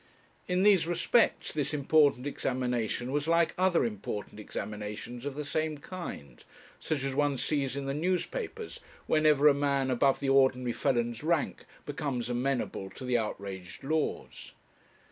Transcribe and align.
In 0.47 0.63
these 0.63 0.87
respects 0.87 1.51
this 1.53 1.75
important 1.75 2.25
examination 2.25 3.11
was 3.11 3.27
like 3.27 3.53
other 3.55 3.85
important 3.85 4.39
examinations 4.39 5.27
of 5.27 5.35
the 5.35 5.45
same 5.45 5.77
kind, 5.77 6.43
such 6.79 7.03
as 7.03 7.13
one 7.13 7.37
sees 7.37 7.77
in 7.77 7.85
the 7.85 7.93
newspapers 7.93 8.79
whenever 9.05 9.47
a 9.47 9.53
man 9.53 9.91
above 9.91 10.19
the 10.19 10.29
ordinary 10.29 10.73
felon's 10.73 11.21
rank 11.21 11.67
becomes 11.85 12.31
amenable 12.31 12.89
to 12.89 13.05
the 13.05 13.19
outraged 13.19 13.83
laws. 13.83 14.53